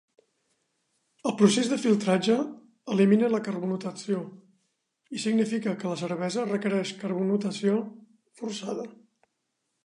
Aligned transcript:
El 1.31 1.33
procés 1.41 1.67
de 1.73 1.77
filtratge 1.83 2.37
elimina 2.95 3.29
la 3.33 3.41
carbonatació, 3.49 4.23
i 5.19 5.23
significa 5.25 5.77
que 5.85 5.93
la 5.93 6.01
cervesa 6.03 6.47
requereix 6.49 6.95
carbonatació 7.05 7.77
forçada. 8.43 8.89